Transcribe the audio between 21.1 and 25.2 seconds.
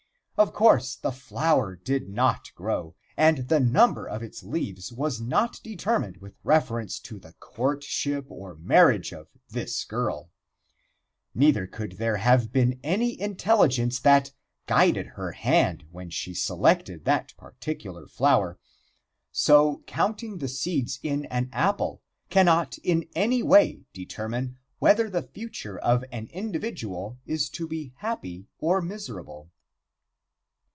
an apple cannot in any way determine whether